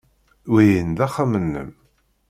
Wihin 0.51 0.89
d 0.97 0.99
axxam-nnem. 1.05 1.69